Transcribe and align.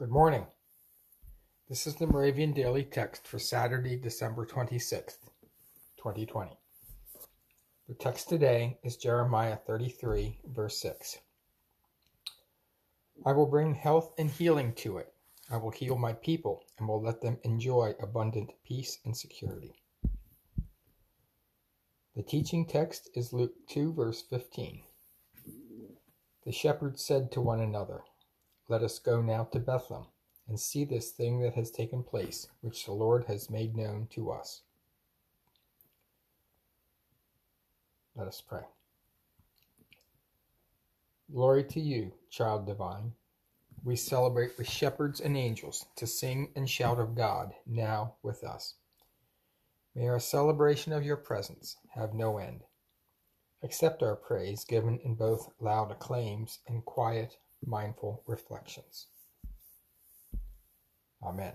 Good 0.00 0.10
morning. 0.10 0.46
This 1.68 1.86
is 1.86 1.96
the 1.96 2.06
Moravian 2.06 2.54
Daily 2.54 2.84
Text 2.84 3.28
for 3.28 3.38
Saturday, 3.38 3.98
December 3.98 4.46
26th, 4.46 5.18
2020. 5.98 6.56
The 7.86 7.94
text 7.96 8.30
today 8.30 8.78
is 8.82 8.96
Jeremiah 8.96 9.58
33, 9.58 10.38
verse 10.54 10.80
6. 10.80 11.18
I 13.26 13.32
will 13.32 13.44
bring 13.44 13.74
health 13.74 14.14
and 14.16 14.30
healing 14.30 14.72
to 14.76 14.96
it. 14.96 15.12
I 15.50 15.58
will 15.58 15.70
heal 15.70 15.98
my 15.98 16.14
people 16.14 16.64
and 16.78 16.88
will 16.88 17.02
let 17.02 17.20
them 17.20 17.36
enjoy 17.42 17.92
abundant 18.02 18.52
peace 18.64 19.00
and 19.04 19.14
security. 19.14 19.82
The 22.16 22.22
teaching 22.22 22.64
text 22.64 23.10
is 23.14 23.34
Luke 23.34 23.52
2, 23.68 23.92
verse 23.92 24.22
15. 24.22 24.80
The 26.46 26.52
shepherds 26.52 27.04
said 27.04 27.30
to 27.32 27.42
one 27.42 27.60
another, 27.60 28.00
Let 28.70 28.84
us 28.84 29.00
go 29.00 29.20
now 29.20 29.48
to 29.50 29.58
Bethlehem 29.58 30.06
and 30.48 30.60
see 30.60 30.84
this 30.84 31.10
thing 31.10 31.40
that 31.40 31.54
has 31.54 31.72
taken 31.72 32.04
place, 32.04 32.46
which 32.60 32.84
the 32.84 32.92
Lord 32.92 33.24
has 33.24 33.50
made 33.50 33.76
known 33.76 34.06
to 34.12 34.30
us. 34.30 34.60
Let 38.14 38.28
us 38.28 38.40
pray. 38.40 38.62
Glory 41.32 41.64
to 41.64 41.80
you, 41.80 42.12
child 42.30 42.64
divine. 42.64 43.14
We 43.82 43.96
celebrate 43.96 44.56
with 44.56 44.70
shepherds 44.70 45.20
and 45.20 45.36
angels 45.36 45.86
to 45.96 46.06
sing 46.06 46.52
and 46.54 46.70
shout 46.70 47.00
of 47.00 47.16
God 47.16 47.52
now 47.66 48.14
with 48.22 48.44
us. 48.44 48.74
May 49.96 50.06
our 50.06 50.20
celebration 50.20 50.92
of 50.92 51.02
your 51.02 51.16
presence 51.16 51.76
have 51.96 52.14
no 52.14 52.38
end. 52.38 52.60
Accept 53.64 54.04
our 54.04 54.14
praise 54.14 54.62
given 54.62 55.00
in 55.02 55.16
both 55.16 55.50
loud 55.58 55.90
acclaims 55.90 56.60
and 56.68 56.84
quiet, 56.84 57.36
mindful 57.64 58.22
reflections. 58.26 59.06
Amen. 61.22 61.52